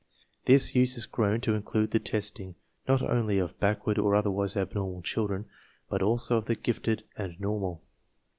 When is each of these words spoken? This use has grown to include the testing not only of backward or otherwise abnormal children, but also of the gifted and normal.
This 0.45 0.73
use 0.73 0.95
has 0.95 1.05
grown 1.05 1.41
to 1.41 1.53
include 1.53 1.91
the 1.91 1.99
testing 1.99 2.55
not 2.87 3.03
only 3.03 3.37
of 3.37 3.59
backward 3.59 3.99
or 3.99 4.15
otherwise 4.15 4.57
abnormal 4.57 5.03
children, 5.03 5.45
but 5.89 6.01
also 6.01 6.37
of 6.37 6.45
the 6.45 6.55
gifted 6.55 7.03
and 7.15 7.39
normal. 7.39 7.83